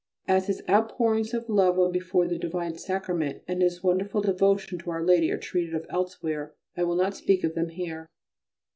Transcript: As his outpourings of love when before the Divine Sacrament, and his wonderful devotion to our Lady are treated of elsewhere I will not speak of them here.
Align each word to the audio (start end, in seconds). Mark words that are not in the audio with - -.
As 0.27 0.47
his 0.47 0.63
outpourings 0.67 1.31
of 1.31 1.47
love 1.47 1.75
when 1.77 1.91
before 1.91 2.27
the 2.27 2.39
Divine 2.39 2.75
Sacrament, 2.75 3.43
and 3.47 3.61
his 3.61 3.83
wonderful 3.83 4.19
devotion 4.21 4.79
to 4.79 4.89
our 4.89 5.05
Lady 5.05 5.29
are 5.31 5.37
treated 5.37 5.75
of 5.75 5.85
elsewhere 5.91 6.55
I 6.75 6.81
will 6.85 6.95
not 6.95 7.15
speak 7.15 7.43
of 7.43 7.53
them 7.53 7.69
here. 7.69 8.09